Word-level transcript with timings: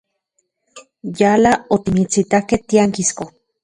Yala 1.21 1.51
otimitsitakej 1.79 2.61
tiankisko. 2.67 3.23